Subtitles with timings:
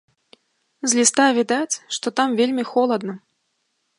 [0.93, 3.13] З ліста відаць, што там вельмі холадна.